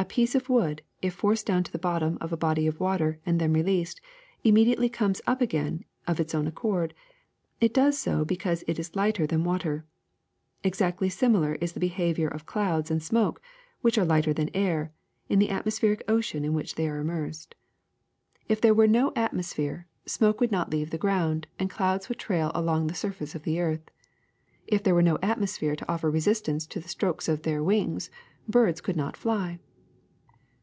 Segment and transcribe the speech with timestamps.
[0.00, 3.18] A piece of wood, if forced down to the bottom of a body of water
[3.26, 4.00] and then released,
[4.44, 6.94] immediately comes up again of its own accord;
[7.60, 9.84] it does so because it is lighter than water.
[10.62, 13.42] Exactly similar is the behavior of clouds and smoke,
[13.80, 14.92] which are lighter than air,
[15.28, 17.56] in the atmospheric ocean in which they are immersed.
[18.48, 19.32] If there were no 32a THE SECRET OF EVERYDAY THINGS
[19.74, 23.42] atmosphere, smoke would not leave the ground and clouds would trail along the surface of
[23.42, 23.90] the earth.
[24.68, 28.10] If there were no atmosphere to offer resistance to the strokes of their wings,
[28.48, 29.58] birds could not fly.